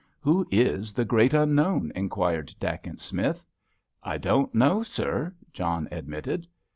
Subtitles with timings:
[0.21, 3.45] "Who is the great unknown?" inquired Dacent Smith.
[4.01, 6.47] "I don't know, sir," John admitted.